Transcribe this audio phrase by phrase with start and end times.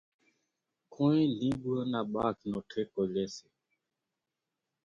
[0.93, 3.47] ڪونئين لينٻوُئان نا ٻاگھ نو ٺيڪو ليئيَ سي۔